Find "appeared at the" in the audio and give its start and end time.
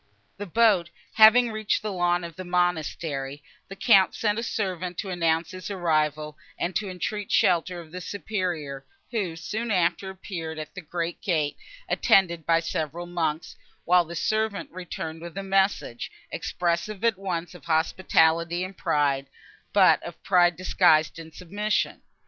10.09-10.81